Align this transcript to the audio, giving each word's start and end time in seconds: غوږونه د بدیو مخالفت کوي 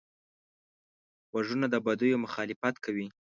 غوږونه 1.31 1.65
د 1.73 1.75
بدیو 1.85 2.21
مخالفت 2.25 2.75
کوي 2.85 3.07